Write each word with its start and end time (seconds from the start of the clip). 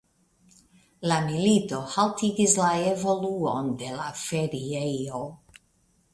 La 1.11 1.17
milito 1.25 1.81
haltigis 1.97 2.57
la 2.63 2.71
evoluon 2.93 3.71
de 3.83 3.93
la 4.01 4.09
feriejo. 4.25 5.23